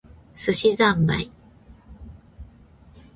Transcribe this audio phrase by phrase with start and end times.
[0.33, 1.29] 寿司ざんまい